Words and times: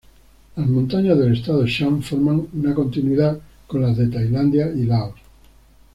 Las 0.55 0.65
montañas 0.67 1.15
del 1.19 1.33
estado 1.37 1.63
Shan 1.63 2.01
forman 2.01 2.47
una 2.53 2.73
continuidad 2.73 3.39
con 3.67 3.83
las 3.83 3.95
de 3.95 4.07
Tailandia 4.07 4.71
y 4.73 4.85
Laos. 4.85 5.19